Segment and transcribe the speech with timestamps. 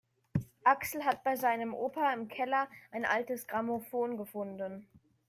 [0.65, 4.87] Axel hat bei seinem Opa im Keller ein altes Grammophon gefunden.